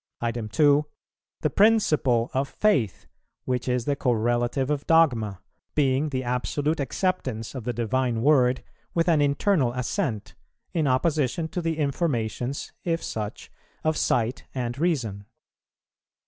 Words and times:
2. 0.51 0.83
The 1.41 1.49
principle 1.51 2.31
of 2.33 2.49
faith, 2.49 3.05
which 3.45 3.67
is 3.67 3.85
the 3.85 3.95
correlative 3.95 4.71
of 4.71 4.87
dogma, 4.87 5.43
being 5.75 6.09
the 6.09 6.23
absolute 6.23 6.79
acceptance 6.79 7.53
of 7.53 7.65
the 7.65 7.71
divine 7.73 8.23
Word 8.23 8.63
with 8.95 9.07
an 9.07 9.21
internal 9.21 9.71
assent, 9.73 10.33
in 10.73 10.87
opposition 10.87 11.47
to 11.49 11.61
the 11.61 11.77
informations, 11.77 12.71
if 12.83 13.03
such, 13.03 13.51
of 13.83 13.95
sight 13.95 14.45
and 14.55 14.75
reason. 14.79 15.27